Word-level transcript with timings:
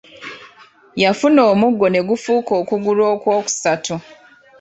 Yafunayo 1.03 1.49
omuggo 1.53 1.85
ne 1.89 2.01
gufuuka 2.07 2.51
okugulu 2.61 3.01
okw'okusatu. 3.13 3.95